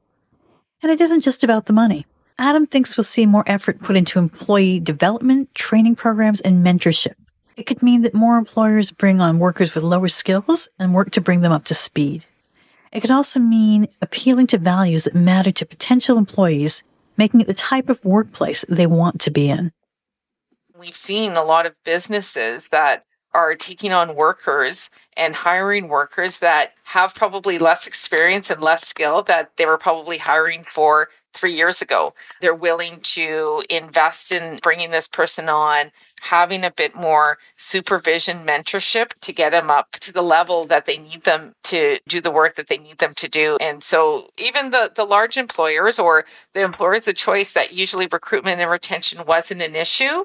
And 0.83 0.91
it 0.91 1.01
isn't 1.01 1.21
just 1.21 1.45
about 1.45 1.67
the 1.67 1.73
money. 1.73 2.05
Adam 2.37 2.67
thinks 2.67 2.97
we'll 2.97 3.05
see 3.05 3.27
more 3.27 3.45
effort 3.47 3.81
put 3.81 3.97
into 3.97 4.19
employee 4.19 4.81
development, 4.81 5.55
training 5.55 5.95
programs, 5.95 6.41
and 6.41 6.67
mentorship. 6.67 7.15
It 7.57 7.65
could 7.65 7.83
mean 7.83 8.03
that 8.03 8.13
more 8.13 8.37
employers 8.37 8.91
bring 8.91 9.21
on 9.21 9.39
workers 9.39 9.75
with 9.75 9.85
lower 9.85 10.09
skills 10.09 10.69
and 10.79 10.93
work 10.93 11.13
to 11.13 11.21
bring 11.21 11.41
them 11.41 11.53
up 11.53 11.65
to 11.67 11.75
speed. 11.75 12.27
It 12.93 13.01
could 13.01 13.11
also 13.11 13.39
mean 13.39 13.87
appealing 14.03 14.49
to 14.49 14.59
values 14.59 15.05
that 15.05 15.15
matter 15.15 15.53
to 15.53 15.65
potential 15.65 16.19
employees, 16.19 16.83
making 17.17 17.41
it 17.41 17.47
the 17.47 17.55
type 17.55 17.89
of 17.89 18.05
workplace 18.05 18.65
they 18.69 18.87
want 18.87 19.21
to 19.21 19.31
be 19.31 19.49
in. 19.49 19.73
We've 20.79 20.97
seen 20.97 21.33
a 21.33 21.43
lot 21.43 21.67
of 21.67 21.75
businesses 21.85 22.69
that 22.69 23.05
are 23.35 23.55
taking 23.55 23.93
on 23.93 24.17
workers 24.17 24.91
and 25.17 25.35
hiring 25.35 25.89
workers 25.89 26.39
that 26.39 26.73
have 26.85 27.15
probably 27.15 27.59
less 27.59 27.87
experience 27.87 28.51
and 28.51 28.63
less 28.63 28.87
skill 28.87 29.23
that 29.25 29.51
they 29.57 29.67
were 29.67 29.79
probably 29.79 30.19
hiring 30.19 30.65
for 30.65 31.09
three 31.35 31.53
years 31.53 31.83
ago. 31.83 32.15
They're 32.41 32.55
willing 32.55 33.01
to 33.03 33.63
invest 33.69 34.33
in 34.33 34.59
bringing 34.63 34.91
this 34.91 35.07
person 35.07 35.49
on, 35.49 35.93
having 36.21 36.65
a 36.65 36.71
bit 36.71 36.95
more 36.95 37.37
supervision, 37.57 38.47
mentorship 38.47 39.13
to 39.21 39.33
get 39.33 39.53
them 39.53 39.71
up 39.71 39.93
to 40.01 40.13
the 40.13 40.23
level 40.23 40.65
that 40.67 40.87
they 40.87 40.97
need 40.97 41.23
them 41.25 41.55
to 41.65 42.01
do 42.09 42.23
the 42.23 42.31
work 42.31 42.55
that 42.57 42.69
they 42.69 42.79
need 42.79 42.99
them 42.99 43.13
to 43.17 43.29
do. 43.29 43.59
And 43.61 43.83
so, 43.83 44.31
even 44.39 44.71
the, 44.71 44.91
the 44.95 45.05
large 45.05 45.37
employers 45.37 45.99
or 45.99 46.25
the 46.55 46.63
employers 46.63 47.07
of 47.07 47.17
choice 47.17 47.53
that 47.53 47.75
usually 47.75 48.09
recruitment 48.11 48.61
and 48.61 48.71
retention 48.71 49.27
wasn't 49.27 49.61
an 49.61 49.77
issue, 49.77 50.25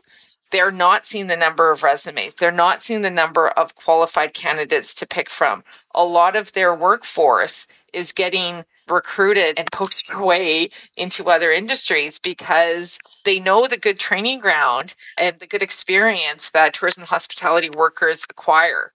they're 0.51 0.71
not 0.71 1.05
seeing 1.05 1.27
the 1.27 1.37
number 1.37 1.71
of 1.71 1.83
resumes. 1.83 2.35
They're 2.35 2.51
not 2.51 2.81
seeing 2.81 3.01
the 3.01 3.09
number 3.09 3.47
of 3.47 3.75
qualified 3.75 4.33
candidates 4.33 4.93
to 4.95 5.07
pick 5.07 5.29
from. 5.29 5.63
A 5.95 6.05
lot 6.05 6.35
of 6.35 6.51
their 6.51 6.75
workforce 6.75 7.67
is 7.93 8.11
getting 8.11 8.65
recruited 8.87 9.57
and 9.57 9.71
poached 9.71 10.09
away 10.13 10.69
into 10.95 11.29
other 11.29 11.51
industries 11.51 12.19
because 12.19 12.99
they 13.23 13.39
know 13.39 13.65
the 13.65 13.77
good 13.77 13.99
training 13.99 14.39
ground 14.39 14.93
and 15.17 15.39
the 15.39 15.47
good 15.47 15.63
experience 15.63 16.49
that 16.51 16.73
tourism 16.73 17.01
and 17.01 17.09
hospitality 17.09 17.69
workers 17.69 18.25
acquire. 18.29 18.93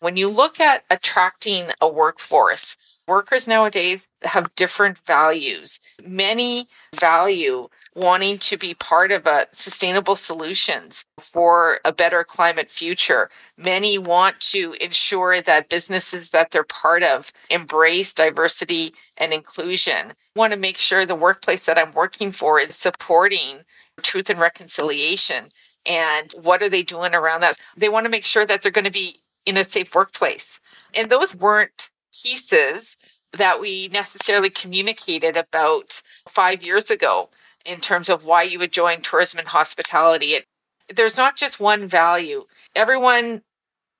When 0.00 0.16
you 0.16 0.28
look 0.28 0.60
at 0.60 0.84
attracting 0.90 1.70
a 1.80 1.88
workforce, 1.88 2.76
workers 3.08 3.48
nowadays 3.48 4.06
have 4.22 4.54
different 4.54 4.98
values. 4.98 5.80
Many 6.04 6.68
value 6.94 7.68
wanting 7.96 8.36
to 8.36 8.58
be 8.58 8.74
part 8.74 9.10
of 9.10 9.26
a 9.26 9.46
sustainable 9.52 10.14
solutions 10.14 11.06
for 11.32 11.80
a 11.86 11.92
better 11.92 12.22
climate 12.22 12.70
future. 12.70 13.30
Many 13.56 13.96
want 13.96 14.38
to 14.52 14.74
ensure 14.82 15.40
that 15.40 15.70
businesses 15.70 16.28
that 16.30 16.50
they're 16.50 16.62
part 16.62 17.02
of 17.02 17.32
embrace 17.48 18.12
diversity 18.12 18.94
and 19.16 19.32
inclusion. 19.32 20.12
Want 20.36 20.52
to 20.52 20.58
make 20.58 20.76
sure 20.76 21.06
the 21.06 21.14
workplace 21.14 21.64
that 21.64 21.78
I'm 21.78 21.92
working 21.92 22.30
for 22.30 22.60
is 22.60 22.76
supporting 22.76 23.62
truth 24.02 24.28
and 24.28 24.38
reconciliation. 24.38 25.48
And 25.86 26.34
what 26.42 26.62
are 26.62 26.68
they 26.68 26.82
doing 26.82 27.14
around 27.14 27.40
that? 27.40 27.58
They 27.78 27.88
want 27.88 28.04
to 28.04 28.10
make 28.10 28.26
sure 28.26 28.44
that 28.44 28.60
they're 28.60 28.70
going 28.70 28.84
to 28.84 28.90
be 28.90 29.22
in 29.46 29.56
a 29.56 29.64
safe 29.64 29.94
workplace. 29.94 30.60
And 30.94 31.08
those 31.08 31.34
weren't 31.34 31.88
pieces 32.22 32.94
that 33.32 33.58
we 33.58 33.88
necessarily 33.88 34.50
communicated 34.50 35.36
about 35.36 36.02
five 36.28 36.62
years 36.62 36.90
ago 36.90 37.30
in 37.66 37.80
terms 37.80 38.08
of 38.08 38.24
why 38.24 38.42
you 38.42 38.58
would 38.58 38.72
join 38.72 39.00
tourism 39.00 39.38
and 39.38 39.48
hospitality. 39.48 40.34
It, 40.34 40.46
there's 40.94 41.16
not 41.16 41.36
just 41.36 41.60
one 41.60 41.86
value. 41.86 42.44
Everyone 42.74 43.42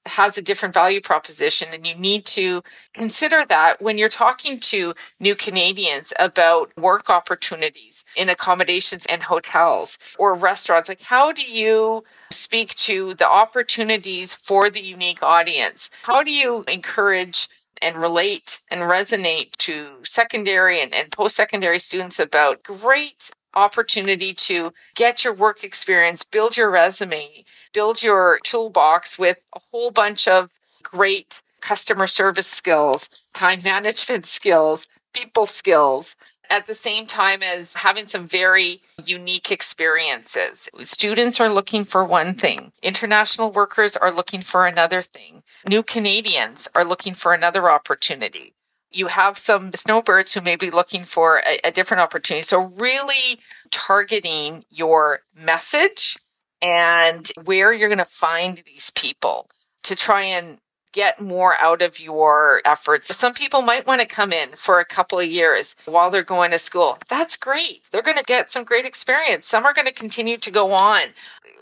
has 0.07 0.39
a 0.39 0.43
different 0.43 0.73
value 0.73 1.01
proposition 1.01 1.69
and 1.73 1.87
you 1.87 1.95
need 1.97 2.25
to 2.25 2.63
consider 2.95 3.45
that 3.49 3.83
when 3.83 3.99
you're 3.99 4.09
talking 4.09 4.59
to 4.61 4.95
new 5.21 5.35
Canadians 5.35 6.13
about 6.19 6.71
work 6.77 7.11
opportunities 7.11 8.05
in 8.17 8.29
accommodations 8.29 9.05
and 9.07 9.23
hotels 9.23 9.99
or 10.19 10.35
restaurants 10.35 10.89
like 10.89 11.01
how 11.01 11.33
do 11.33 11.43
you 11.43 12.05
speak 12.31 12.75
to 12.77 13.15
the 13.15 13.29
opportunities 13.29 14.33
for 14.33 14.71
the 14.71 14.83
unique 14.83 15.23
audience 15.23 15.91
how 16.03 16.23
do 16.23 16.33
you 16.33 16.65
encourage 16.69 17.49
and 17.83 17.97
relate 17.97 18.61
and 18.71 18.81
resonate 18.83 19.53
to 19.59 19.89
secondary 20.03 20.81
and, 20.81 20.95
and 20.95 21.13
post-secondary 21.13 21.79
students 21.79 22.19
about 22.19 22.63
great 22.63 23.31
opportunity 23.57 24.35
to 24.35 24.73
get 24.95 25.25
your 25.25 25.33
work 25.33 25.65
experience, 25.65 26.23
build 26.23 26.57
your 26.57 26.71
resume, 26.71 27.45
build 27.73 28.03
your 28.03 28.39
toolbox 28.45 29.19
with 29.19 29.39
a 29.55 29.61
whole 29.73 29.91
bunch 29.91 30.29
of 30.29 30.51
great 30.83 31.43
customer 31.61 32.07
service 32.07 32.47
skills, 32.47 33.09
time 33.35 33.61
management 33.65 34.27
skills, 34.27 34.87
people 35.15 35.47
skills, 35.47 36.15
at 36.51 36.67
the 36.67 36.75
same 36.75 37.07
time 37.07 37.43
as 37.43 37.75
having 37.75 38.07
some 38.07 38.29
very 38.29 38.81
unique 39.05 39.51
experiences. 39.51 40.69
Students 40.83 41.41
are 41.41 41.49
looking 41.49 41.85
for 41.85 42.05
one 42.05 42.35
thing, 42.35 42.71
international 42.83 43.51
workers 43.51 43.97
are 43.97 44.13
looking 44.13 44.43
for 44.43 44.67
another 44.67 45.03
thing, 45.03 45.43
new 45.67 45.83
Canadians 45.83 46.69
are 46.75 46.85
looking 46.85 47.15
for 47.15 47.35
another 47.35 47.69
opportunity 47.69 48.53
you 48.91 49.07
have 49.07 49.37
some 49.37 49.73
snowbirds 49.75 50.33
who 50.33 50.41
may 50.41 50.57
be 50.57 50.71
looking 50.71 51.05
for 51.05 51.39
a, 51.47 51.69
a 51.69 51.73
different 51.73 52.01
opportunity. 52.01 52.43
So, 52.43 52.65
really 52.77 53.39
targeting 53.71 54.65
your 54.71 55.21
message 55.35 56.17
and 56.63 57.31
where 57.45 57.73
you're 57.73 57.89
going 57.89 57.99
to 57.99 58.05
find 58.07 58.63
these 58.67 58.91
people 58.91 59.51
to 59.85 59.95
try 59.95 60.23
and 60.23 60.59
get 60.93 61.21
more 61.21 61.55
out 61.61 61.83
of 61.83 62.01
your 62.01 62.63
efforts. 62.65 63.15
Some 63.15 63.35
people 63.35 63.61
might 63.61 63.87
want 63.87 64.01
to 64.01 64.07
come 64.07 64.33
in 64.33 64.57
for 64.57 64.81
a 64.81 64.85
couple 64.85 65.21
of 65.21 65.27
years 65.27 65.77
while 65.85 66.11
they're 66.11 66.23
going 66.23 66.53
to 66.53 66.59
school. 66.59 66.99
That's 67.11 67.37
great. 67.37 67.83
They're 67.91 68.01
going 68.01 68.17
to 68.17 68.25
get 68.25 68.51
some 68.51 68.65
great 68.65 68.87
experience. 68.87 69.47
Some 69.47 69.67
are 69.67 69.75
going 69.75 69.87
to 69.87 69.93
continue 69.93 70.39
to 70.39 70.51
go 70.51 70.73
on. 70.73 71.03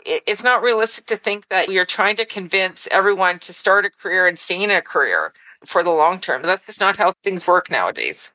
It's 0.05 0.43
not 0.43 0.61
realistic 0.61 1.07
to 1.07 1.17
think 1.17 1.49
that 1.49 1.67
you're 1.67 1.85
trying 1.85 2.15
to 2.17 2.25
convince 2.25 2.87
everyone 2.91 3.39
to 3.39 3.51
start 3.51 3.85
a 3.85 3.89
career 3.89 4.25
and 4.25 4.39
stay 4.39 4.63
in 4.63 4.71
a 4.71 4.81
career 4.81 5.33
for 5.65 5.83
the 5.83 5.91
long 5.91 6.19
term. 6.19 6.41
That's 6.41 6.65
just 6.65 6.79
not 6.79 6.97
how 6.97 7.13
things 7.23 7.45
work 7.47 7.69
nowadays. 7.69 8.31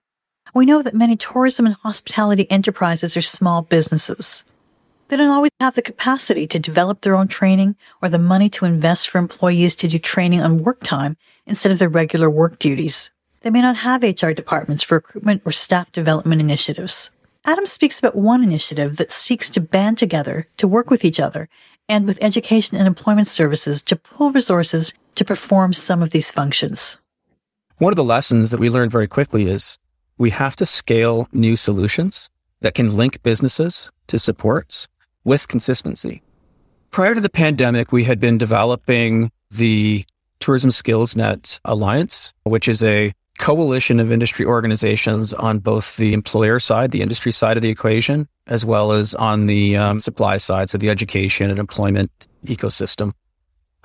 We 0.54 0.66
know 0.66 0.82
that 0.82 0.94
many 0.94 1.16
tourism 1.16 1.66
and 1.66 1.74
hospitality 1.76 2.50
enterprises 2.50 3.16
are 3.16 3.22
small 3.22 3.62
businesses. 3.62 4.44
They 5.08 5.16
don't 5.16 5.30
always 5.30 5.50
have 5.60 5.74
the 5.74 5.82
capacity 5.82 6.46
to 6.46 6.58
develop 6.58 7.00
their 7.00 7.16
own 7.16 7.28
training 7.28 7.76
or 8.00 8.08
the 8.08 8.18
money 8.18 8.48
to 8.50 8.64
invest 8.64 9.08
for 9.08 9.18
employees 9.18 9.74
to 9.76 9.88
do 9.88 9.98
training 9.98 10.40
on 10.40 10.62
work 10.62 10.82
time 10.82 11.16
instead 11.46 11.72
of 11.72 11.78
their 11.78 11.88
regular 11.88 12.30
work 12.30 12.58
duties. 12.58 13.10
They 13.40 13.50
may 13.50 13.62
not 13.62 13.78
have 13.78 14.02
HR 14.02 14.30
departments 14.30 14.82
for 14.82 14.96
recruitment 14.96 15.42
or 15.44 15.52
staff 15.52 15.90
development 15.92 16.40
initiatives. 16.40 17.10
Adam 17.44 17.66
speaks 17.66 17.98
about 17.98 18.14
one 18.14 18.44
initiative 18.44 18.98
that 18.98 19.10
seeks 19.10 19.48
to 19.50 19.60
band 19.60 19.98
together 19.98 20.46
to 20.58 20.68
work 20.68 20.90
with 20.90 21.04
each 21.04 21.18
other 21.18 21.48
and 21.88 22.06
with 22.06 22.22
education 22.22 22.76
and 22.76 22.86
employment 22.86 23.26
services 23.26 23.82
to 23.82 23.96
pool 23.96 24.30
resources 24.30 24.94
to 25.14 25.24
perform 25.24 25.72
some 25.72 26.02
of 26.02 26.10
these 26.10 26.30
functions. 26.30 26.98
One 27.80 27.94
of 27.94 27.96
the 27.96 28.04
lessons 28.04 28.50
that 28.50 28.60
we 28.60 28.68
learned 28.68 28.90
very 28.90 29.08
quickly 29.08 29.48
is 29.48 29.78
we 30.18 30.28
have 30.32 30.54
to 30.56 30.66
scale 30.66 31.26
new 31.32 31.56
solutions 31.56 32.28
that 32.60 32.74
can 32.74 32.94
link 32.94 33.22
businesses 33.22 33.90
to 34.08 34.18
supports 34.18 34.86
with 35.24 35.48
consistency. 35.48 36.20
Prior 36.90 37.14
to 37.14 37.22
the 37.22 37.30
pandemic, 37.30 37.90
we 37.90 38.04
had 38.04 38.20
been 38.20 38.36
developing 38.36 39.32
the 39.50 40.04
Tourism 40.40 40.70
Skills 40.70 41.16
Net 41.16 41.58
Alliance, 41.64 42.34
which 42.42 42.68
is 42.68 42.82
a 42.82 43.14
coalition 43.38 43.98
of 43.98 44.12
industry 44.12 44.44
organizations 44.44 45.32
on 45.32 45.58
both 45.58 45.96
the 45.96 46.12
employer 46.12 46.60
side, 46.60 46.90
the 46.90 47.00
industry 47.00 47.32
side 47.32 47.56
of 47.56 47.62
the 47.62 47.70
equation, 47.70 48.28
as 48.46 48.62
well 48.62 48.92
as 48.92 49.14
on 49.14 49.46
the 49.46 49.78
um, 49.78 50.00
supply 50.00 50.36
side, 50.36 50.68
so 50.68 50.76
the 50.76 50.90
education 50.90 51.48
and 51.48 51.58
employment 51.58 52.28
ecosystem. 52.44 53.12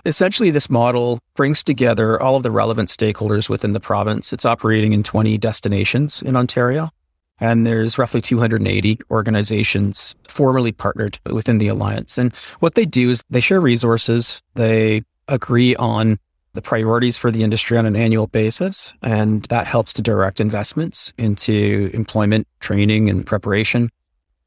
Essentially, 0.06 0.52
this 0.52 0.70
model 0.70 1.20
brings 1.36 1.64
together 1.64 2.22
all 2.22 2.36
of 2.36 2.44
the 2.44 2.52
relevant 2.52 2.90
stakeholders 2.90 3.50
within 3.50 3.74
the 3.74 3.80
province. 3.80 4.32
It's 4.32 4.46
operating 4.46 4.94
in 4.94 5.02
20 5.02 5.38
destinations 5.40 6.22
in 6.22 6.36
Ontario. 6.36 6.92
And 7.40 7.66
there's 7.66 7.98
roughly 7.98 8.22
280 8.22 9.00
organizations 9.10 10.16
formally 10.28 10.72
partnered 10.72 11.20
within 11.26 11.58
the 11.58 11.68
alliance. 11.68 12.18
And 12.18 12.34
what 12.60 12.76
they 12.76 12.86
do 12.86 13.10
is 13.10 13.24
they 13.30 13.42
share 13.42 13.60
resources, 13.60 14.42
they 14.54 15.04
agree 15.28 15.76
on 15.76 16.20
the 16.54 16.62
priorities 16.62 17.18
for 17.18 17.32
the 17.32 17.44
industry 17.44 17.78
on 17.78 17.86
an 17.86 17.96
annual 17.96 18.28
basis. 18.28 18.94
And 19.02 19.44
that 19.46 19.68
helps 19.68 19.92
to 19.94 20.02
direct 20.02 20.40
investments 20.40 21.14
into 21.18 21.90
employment, 21.94 22.48
training, 22.60 23.10
and 23.10 23.26
preparation. 23.26 23.90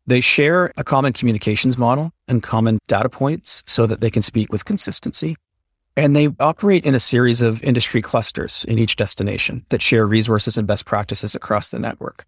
They 0.07 0.23
share 0.23 0.73
a 0.79 0.85
common 0.85 1.13
communications 1.13 1.77
model 1.77 2.13
and 2.29 2.43
common 2.43 2.79
data 2.87 3.11
points 3.11 3.63
so 3.67 3.87
that 3.87 4.01
they 4.01 4.11
can 4.11 4.23
speak 4.23 4.51
with 4.51 4.65
consistency. 4.65 5.37
And 5.99 6.15
they 6.15 6.29
operate 6.39 6.85
in 6.87 6.95
a 6.95 7.01
series 7.01 7.43
of 7.43 7.61
industry 7.65 8.01
clusters 8.01 8.65
in 8.69 8.79
each 8.79 8.95
destination 8.95 9.67
that 9.71 9.83
share 9.83 10.07
resources 10.07 10.57
and 10.57 10.65
best 10.65 10.85
practices 10.85 11.35
across 11.35 11.73
the 11.73 11.79
network. 11.81 12.25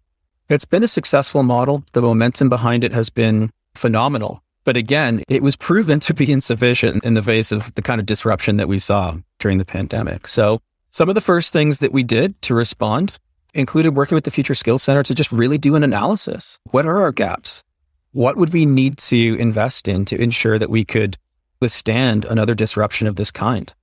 It's 0.49 0.65
been 0.65 0.83
a 0.83 0.89
successful 0.89 1.41
model. 1.41 1.85
The 1.93 2.01
momentum 2.01 2.49
behind 2.49 2.83
it 2.83 2.91
has 2.91 3.09
been 3.09 3.49
phenomenal. 3.73 4.43
But 4.65 4.75
again, 4.75 5.23
it 5.29 5.41
was 5.41 5.55
proven 5.55 6.01
to 6.01 6.13
be 6.13 6.29
insufficient 6.29 7.05
in 7.05 7.13
the 7.13 7.21
face 7.21 7.53
of 7.53 7.73
the 7.75 7.81
kind 7.81 8.01
of 8.01 8.05
disruption 8.05 8.57
that 8.57 8.67
we 8.67 8.77
saw 8.77 9.15
during 9.39 9.57
the 9.57 9.63
pandemic. 9.63 10.27
So 10.27 10.59
some 10.89 11.07
of 11.07 11.15
the 11.15 11.21
first 11.21 11.53
things 11.53 11.79
that 11.79 11.93
we 11.93 12.03
did 12.03 12.41
to 12.41 12.53
respond 12.53 13.13
included 13.53 13.95
working 13.95 14.15
with 14.15 14.25
the 14.25 14.31
Future 14.31 14.53
Skills 14.53 14.83
Center 14.83 15.03
to 15.03 15.15
just 15.15 15.31
really 15.31 15.57
do 15.57 15.75
an 15.75 15.83
analysis. 15.83 16.59
What 16.71 16.85
are 16.85 17.01
our 17.01 17.13
gaps? 17.13 17.63
What 18.11 18.35
would 18.35 18.51
we 18.51 18.65
need 18.65 18.97
to 18.97 19.37
invest 19.39 19.87
in 19.87 20.03
to 20.05 20.21
ensure 20.21 20.59
that 20.59 20.69
we 20.69 20.83
could 20.83 21.17
withstand 21.61 22.25
another 22.25 22.55
disruption 22.55 23.07
of 23.07 23.15
this 23.15 23.31
kind? 23.31 23.73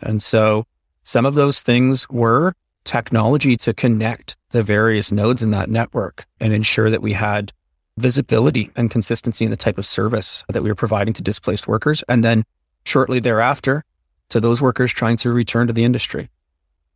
And 0.00 0.22
so 0.22 0.66
some 1.02 1.26
of 1.26 1.34
those 1.34 1.62
things 1.62 2.08
were 2.08 2.54
technology 2.84 3.56
to 3.58 3.74
connect 3.74 4.36
the 4.50 4.62
various 4.62 5.12
nodes 5.12 5.42
in 5.42 5.50
that 5.50 5.70
network 5.70 6.26
and 6.40 6.52
ensure 6.52 6.90
that 6.90 7.02
we 7.02 7.12
had 7.12 7.52
visibility 7.98 8.70
and 8.74 8.90
consistency 8.90 9.44
in 9.44 9.50
the 9.50 9.56
type 9.56 9.78
of 9.78 9.86
service 9.86 10.42
that 10.48 10.62
we 10.62 10.70
were 10.70 10.74
providing 10.74 11.14
to 11.14 11.22
displaced 11.22 11.68
workers. 11.68 12.02
And 12.08 12.24
then 12.24 12.44
shortly 12.84 13.20
thereafter, 13.20 13.84
to 14.30 14.40
those 14.40 14.62
workers 14.62 14.92
trying 14.92 15.16
to 15.18 15.30
return 15.30 15.66
to 15.66 15.72
the 15.72 15.84
industry. 15.84 16.30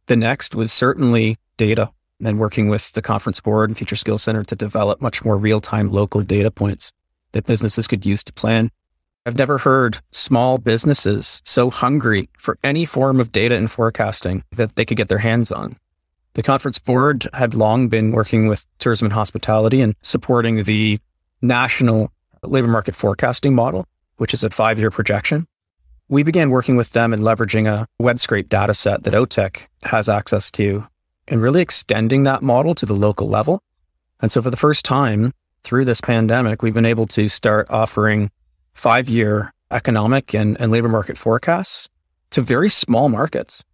The 0.06 0.16
next 0.16 0.54
was 0.54 0.72
certainly 0.72 1.36
data 1.56 1.90
and 2.24 2.38
working 2.38 2.68
with 2.68 2.92
the 2.92 3.02
conference 3.02 3.40
board 3.40 3.68
and 3.68 3.76
Future 3.76 3.96
Skills 3.96 4.22
Center 4.22 4.44
to 4.44 4.56
develop 4.56 5.00
much 5.00 5.24
more 5.24 5.36
real 5.36 5.60
time 5.60 5.90
local 5.90 6.22
data 6.22 6.50
points 6.50 6.92
that 7.32 7.46
businesses 7.46 7.86
could 7.86 8.06
use 8.06 8.22
to 8.24 8.32
plan. 8.32 8.70
I've 9.26 9.38
never 9.38 9.56
heard 9.56 10.00
small 10.12 10.58
businesses 10.58 11.40
so 11.44 11.70
hungry 11.70 12.28
for 12.36 12.58
any 12.62 12.84
form 12.84 13.20
of 13.20 13.32
data 13.32 13.56
and 13.56 13.70
forecasting 13.70 14.44
that 14.52 14.76
they 14.76 14.84
could 14.84 14.98
get 14.98 15.08
their 15.08 15.18
hands 15.18 15.50
on. 15.50 15.76
The 16.34 16.42
conference 16.42 16.78
board 16.78 17.26
had 17.32 17.54
long 17.54 17.88
been 17.88 18.12
working 18.12 18.48
with 18.48 18.66
tourism 18.78 19.06
and 19.06 19.14
hospitality 19.14 19.80
and 19.80 19.94
supporting 20.02 20.64
the 20.64 20.98
national 21.40 22.12
labor 22.42 22.68
market 22.68 22.94
forecasting 22.94 23.54
model, 23.54 23.86
which 24.16 24.34
is 24.34 24.44
a 24.44 24.50
five 24.50 24.78
year 24.78 24.90
projection. 24.90 25.46
We 26.08 26.22
began 26.22 26.50
working 26.50 26.76
with 26.76 26.90
them 26.90 27.14
and 27.14 27.22
leveraging 27.22 27.66
a 27.66 27.86
web 27.98 28.18
scrape 28.18 28.50
data 28.50 28.74
set 28.74 29.04
that 29.04 29.14
OTEC 29.14 29.68
has 29.84 30.06
access 30.06 30.50
to 30.50 30.86
and 31.28 31.40
really 31.40 31.62
extending 31.62 32.24
that 32.24 32.42
model 32.42 32.74
to 32.74 32.84
the 32.84 32.92
local 32.92 33.26
level. 33.26 33.62
And 34.20 34.30
so 34.30 34.42
for 34.42 34.50
the 34.50 34.56
first 34.58 34.84
time 34.84 35.32
through 35.62 35.86
this 35.86 36.02
pandemic, 36.02 36.60
we've 36.60 36.74
been 36.74 36.84
able 36.84 37.06
to 37.06 37.30
start 37.30 37.70
offering 37.70 38.30
five 38.74 39.08
year 39.08 39.52
economic 39.70 40.34
and, 40.34 40.60
and 40.60 40.70
labor 40.70 40.88
market 40.88 41.18
forecasts 41.18 41.88
to 42.30 42.42
very 42.42 42.68
small 42.68 43.08
markets. 43.08 43.64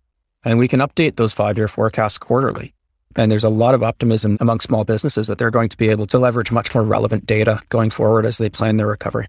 And 0.45 0.59
we 0.59 0.69
can 0.69 0.81
update 0.81 1.17
those 1.17 1.33
five 1.33 1.59
year 1.59 1.69
forecasts 1.69 2.19
quarterly. 2.19 2.75
And 3.17 3.31
there's 3.31 3.45
a 3.45 3.49
lot 3.49 3.75
of 3.75 3.83
optimism 3.83 4.39
among 4.41 4.61
small 4.61 4.85
businesses 4.85 5.27
that 5.27 5.39
they're 5.39 5.51
going 5.51 5.69
to 5.69 5.77
be 5.77 5.89
able 5.89 6.07
to 6.07 6.19
leverage 6.19 6.53
much 6.53 6.75
more 6.75 6.85
relevant 6.85 7.27
data 7.27 7.61
going 7.69 7.91
forward 7.91 8.25
as 8.25 8.39
they 8.39 8.49
plan 8.49 8.77
their 8.77 8.87
recovery. 8.87 9.27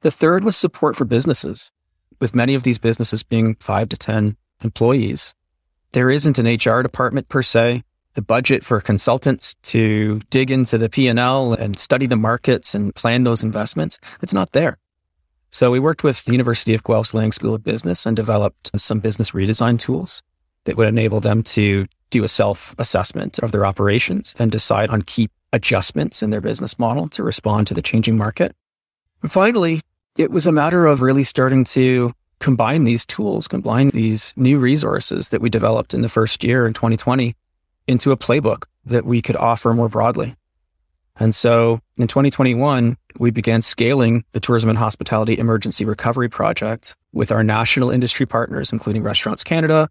The 0.00 0.10
third 0.10 0.44
was 0.44 0.56
support 0.56 0.96
for 0.96 1.04
businesses. 1.04 1.70
With 2.20 2.34
many 2.34 2.54
of 2.54 2.64
these 2.64 2.78
businesses 2.78 3.22
being 3.22 3.54
five 3.56 3.88
to 3.90 3.96
10 3.96 4.36
employees, 4.62 5.34
there 5.92 6.10
isn't 6.10 6.38
an 6.38 6.46
HR 6.46 6.82
department 6.82 7.28
per 7.28 7.42
se. 7.42 7.84
The 8.18 8.22
budget 8.22 8.64
for 8.64 8.80
consultants 8.80 9.54
to 9.62 10.18
dig 10.28 10.50
into 10.50 10.76
the 10.76 10.88
P&L 10.88 11.52
and 11.52 11.78
study 11.78 12.04
the 12.04 12.16
markets 12.16 12.74
and 12.74 12.92
plan 12.92 13.22
those 13.22 13.44
investments, 13.44 14.00
it's 14.20 14.32
not 14.32 14.50
there. 14.50 14.76
So 15.50 15.70
we 15.70 15.78
worked 15.78 16.02
with 16.02 16.24
the 16.24 16.32
University 16.32 16.74
of 16.74 16.82
Guelph's 16.82 17.14
Lang 17.14 17.30
School 17.30 17.54
of 17.54 17.62
Business 17.62 18.06
and 18.06 18.16
developed 18.16 18.72
some 18.76 18.98
business 18.98 19.30
redesign 19.30 19.78
tools 19.78 20.24
that 20.64 20.76
would 20.76 20.88
enable 20.88 21.20
them 21.20 21.44
to 21.44 21.86
do 22.10 22.24
a 22.24 22.28
self 22.28 22.74
assessment 22.76 23.38
of 23.38 23.52
their 23.52 23.64
operations 23.64 24.34
and 24.36 24.50
decide 24.50 24.90
on 24.90 25.02
key 25.02 25.30
adjustments 25.52 26.20
in 26.20 26.30
their 26.30 26.40
business 26.40 26.76
model 26.76 27.06
to 27.10 27.22
respond 27.22 27.68
to 27.68 27.74
the 27.74 27.82
changing 27.82 28.16
market. 28.16 28.52
And 29.22 29.30
finally, 29.30 29.80
it 30.16 30.32
was 30.32 30.44
a 30.44 30.50
matter 30.50 30.86
of 30.86 31.02
really 31.02 31.22
starting 31.22 31.62
to 31.66 32.12
combine 32.40 32.82
these 32.82 33.06
tools, 33.06 33.46
combine 33.46 33.90
these 33.90 34.34
new 34.34 34.58
resources 34.58 35.28
that 35.28 35.40
we 35.40 35.48
developed 35.48 35.94
in 35.94 36.02
the 36.02 36.08
first 36.08 36.42
year 36.42 36.66
in 36.66 36.74
2020 36.74 37.36
into 37.88 38.12
a 38.12 38.16
playbook 38.16 38.64
that 38.84 39.04
we 39.04 39.20
could 39.20 39.36
offer 39.36 39.74
more 39.74 39.88
broadly. 39.88 40.36
And 41.16 41.34
so 41.34 41.80
in 41.96 42.06
2021, 42.06 42.96
we 43.18 43.30
began 43.30 43.62
scaling 43.62 44.24
the 44.30 44.40
Tourism 44.40 44.68
and 44.70 44.78
Hospitality 44.78 45.36
Emergency 45.36 45.84
Recovery 45.84 46.28
Project 46.28 46.94
with 47.12 47.32
our 47.32 47.42
national 47.42 47.90
industry 47.90 48.26
partners, 48.26 48.70
including 48.72 49.02
Restaurants 49.02 49.42
Canada, 49.42 49.88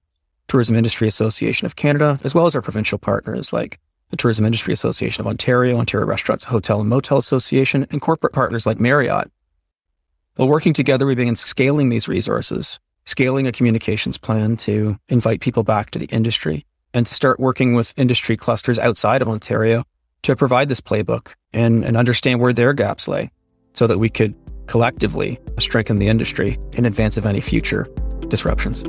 Tourism 0.48 0.78
Industry 0.78 1.08
Association 1.08 1.66
of 1.66 1.76
Canada, 1.76 2.20
as 2.24 2.34
well 2.34 2.46
as 2.46 2.56
our 2.56 2.62
provincial 2.62 2.98
partners 2.98 3.52
like 3.52 3.80
the 4.10 4.16
Tourism 4.16 4.46
Industry 4.46 4.74
Association 4.74 5.20
of 5.22 5.28
Ontario, 5.28 5.78
Ontario 5.78 6.08
Restaurants 6.08 6.46
Hotel 6.46 6.80
and 6.80 6.90
Motel 6.90 7.18
Association, 7.18 7.86
and 7.92 8.00
corporate 8.00 8.32
partners 8.32 8.66
like 8.66 8.80
Marriott. 8.80 9.30
While 10.36 10.48
working 10.48 10.72
together, 10.72 11.06
we 11.06 11.16
began 11.16 11.36
scaling 11.36 11.90
these 11.90 12.08
resources, 12.08 12.80
scaling 13.06 13.48
a 13.48 13.52
communications 13.52 14.18
plan 14.18 14.56
to 14.58 14.98
invite 15.10 15.42
people 15.42 15.64
back 15.64 15.90
to 15.92 16.00
the 16.00 16.06
industry, 16.06 16.66
and 16.94 17.06
to 17.06 17.14
start 17.14 17.40
working 17.40 17.76
with 17.76 17.94
industry 17.98 18.38
clusters 18.38 18.80
outside 18.80 19.22
of 19.22 19.28
Ontario 19.28 19.84
to 20.24 20.36
provide 20.36 20.70
this 20.70 20.82
playbook 20.82 21.34
and, 21.54 21.84
and 21.84 21.96
understand 21.96 22.40
where 22.40 22.54
their 22.54 22.74
gaps 22.74 23.08
lay 23.08 23.32
so 23.74 23.88
that 23.88 23.98
we 23.98 24.10
could 24.10 24.36
collectively 24.68 25.40
strengthen 25.60 26.00
the 26.00 26.08
industry 26.08 26.58
in 26.74 26.86
advance 26.86 27.18
of 27.18 27.26
any 27.26 27.42
future 27.42 27.88
disruptions. 28.28 28.84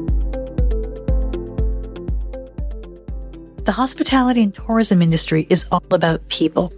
The 3.64 3.72
hospitality 3.72 4.42
and 4.42 4.54
tourism 4.54 5.02
industry 5.02 5.46
is 5.50 5.66
all 5.70 5.82
about 5.90 6.26
people. 6.28 6.72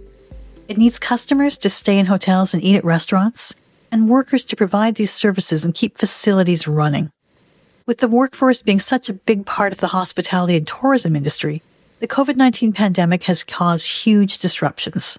It 0.67 0.77
needs 0.77 0.99
customers 0.99 1.57
to 1.59 1.69
stay 1.69 1.97
in 1.97 2.05
hotels 2.05 2.53
and 2.53 2.61
eat 2.63 2.75
at 2.75 2.83
restaurants, 2.83 3.55
and 3.91 4.09
workers 4.09 4.45
to 4.45 4.55
provide 4.55 4.95
these 4.95 5.11
services 5.11 5.65
and 5.65 5.73
keep 5.73 5.97
facilities 5.97 6.67
running. 6.67 7.11
With 7.87 7.97
the 7.97 8.07
workforce 8.07 8.61
being 8.61 8.79
such 8.79 9.09
a 9.09 9.13
big 9.13 9.45
part 9.45 9.73
of 9.73 9.79
the 9.79 9.87
hospitality 9.87 10.55
and 10.55 10.67
tourism 10.67 11.15
industry, 11.15 11.63
the 11.99 12.07
COVID 12.07 12.35
19 12.35 12.73
pandemic 12.73 13.23
has 13.23 13.43
caused 13.43 14.03
huge 14.03 14.37
disruptions. 14.37 15.17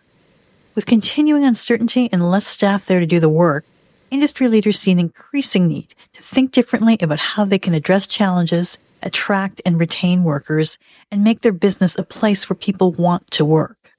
With 0.75 0.87
continuing 0.87 1.45
uncertainty 1.45 2.09
and 2.13 2.31
less 2.31 2.47
staff 2.47 2.87
there 2.87 3.01
to 3.01 3.07
do 3.07 3.19
the 3.19 3.29
work, 3.29 3.65
industry 4.11 4.47
leaders 4.47 4.79
see 4.79 4.93
an 4.93 5.01
increasing 5.01 5.67
need 5.67 5.95
to 6.13 6.23
think 6.23 6.53
differently 6.53 6.97
about 7.01 7.19
how 7.19 7.45
they 7.45 7.59
can 7.59 7.75
address 7.75 8.07
challenges, 8.07 8.79
attract 9.03 9.61
and 9.67 9.81
retain 9.81 10.23
workers, 10.23 10.79
and 11.11 11.25
make 11.25 11.41
their 11.41 11.53
business 11.53 11.99
a 11.99 12.05
place 12.05 12.49
where 12.49 12.57
people 12.57 12.93
want 12.93 13.29
to 13.33 13.45
work. 13.45 13.93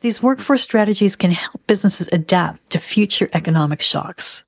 These 0.00 0.22
workforce 0.22 0.62
strategies 0.62 1.16
can 1.16 1.32
help 1.32 1.66
businesses 1.66 2.08
adapt 2.12 2.70
to 2.70 2.78
future 2.78 3.28
economic 3.32 3.80
shocks. 3.80 4.43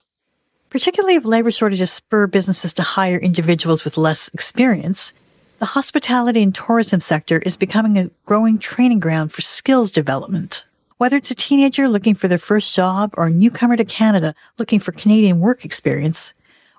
Particularly 0.76 1.14
if 1.14 1.24
labor 1.24 1.50
shortages 1.50 1.90
spur 1.90 2.26
businesses 2.26 2.74
to 2.74 2.82
hire 2.82 3.16
individuals 3.16 3.82
with 3.82 3.96
less 3.96 4.28
experience, 4.34 5.14
the 5.58 5.64
hospitality 5.64 6.42
and 6.42 6.54
tourism 6.54 7.00
sector 7.00 7.38
is 7.38 7.56
becoming 7.56 7.96
a 7.96 8.10
growing 8.26 8.58
training 8.58 9.00
ground 9.00 9.32
for 9.32 9.40
skills 9.40 9.90
development. 9.90 10.66
Whether 10.98 11.16
it's 11.16 11.30
a 11.30 11.34
teenager 11.34 11.88
looking 11.88 12.14
for 12.14 12.28
their 12.28 12.36
first 12.36 12.74
job 12.74 13.14
or 13.16 13.28
a 13.28 13.30
newcomer 13.30 13.78
to 13.78 13.86
Canada 13.86 14.34
looking 14.58 14.78
for 14.78 14.92
Canadian 14.92 15.40
work 15.40 15.64
experience, 15.64 16.34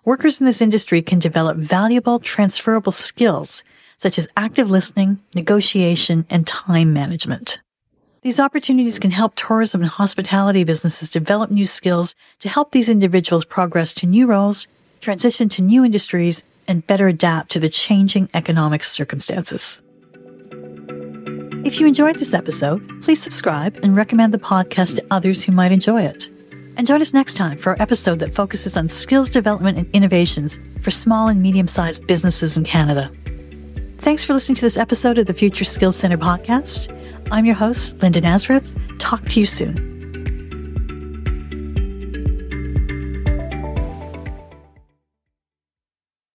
workers 0.06 0.40
in 0.40 0.46
this 0.46 0.62
industry 0.62 1.02
can 1.02 1.18
develop 1.18 1.58
valuable 1.58 2.20
transferable 2.20 2.92
skills 2.92 3.64
such 3.98 4.20
as 4.20 4.30
active 4.38 4.70
listening, 4.70 5.18
negotiation, 5.34 6.24
and 6.30 6.46
time 6.46 6.94
management. 6.94 7.62
These 8.24 8.40
opportunities 8.40 9.00
can 9.00 9.12
help 9.12 9.36
tourism 9.36 9.82
and 9.82 9.90
hospitality 9.90 10.64
businesses 10.64 11.10
develop 11.10 11.52
new 11.52 11.66
skills 11.66 12.16
to 12.40 12.50
help 12.50 12.72
these 12.72 12.90
individuals 12.90 13.46
progress 13.46 13.94
to 13.94 14.08
new 14.08 14.26
roles, 14.26 14.68
transition 15.02 15.50
to 15.50 15.62
new 15.62 15.86
industries, 15.86 16.44
and 16.68 16.86
better 16.88 17.08
adapt 17.08 17.52
to 17.52 17.60
the 17.60 17.70
changing 17.70 18.28
economic 18.34 18.84
circumstances. 18.84 19.82
If 21.64 21.80
you 21.80 21.88
enjoyed 21.88 22.18
this 22.18 22.34
episode, 22.34 23.02
please 23.02 23.22
subscribe 23.22 23.78
and 23.84 23.96
recommend 23.96 24.34
the 24.34 24.40
podcast 24.40 24.96
to 24.96 25.06
others 25.12 25.44
who 25.44 25.52
might 25.52 25.72
enjoy 25.72 26.02
it. 26.02 26.30
And 26.76 26.88
join 26.88 27.02
us 27.02 27.14
next 27.14 27.36
time 27.36 27.58
for 27.58 27.72
our 27.72 27.82
episode 27.82 28.20
that 28.20 28.34
focuses 28.34 28.78
on 28.78 28.90
skills 28.90 29.30
development 29.30 29.78
and 29.78 29.90
innovations 29.94 30.60
for 30.82 30.92
small 30.92 31.28
and 31.28 31.42
medium 31.42 31.68
sized 31.68 32.08
businesses 32.08 32.58
in 32.58 32.64
Canada. 32.64 33.12
Thanks 34.00 34.24
for 34.24 34.34
listening 34.34 34.56
to 34.56 34.62
this 34.62 34.78
episode 34.78 35.18
of 35.18 35.26
the 35.26 35.34
Future 35.34 35.66
Skills 35.66 35.96
Center 35.96 36.18
podcast. 36.18 36.94
I'm 37.32 37.46
your 37.46 37.56
host, 37.56 38.02
Linda 38.02 38.22
Nazareth. 38.22 38.72
Talk 39.00 39.26
to 39.30 39.40
you 39.40 39.46
soon. 39.46 39.97